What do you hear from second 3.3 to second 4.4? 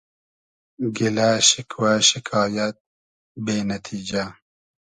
بې نئتیجۂ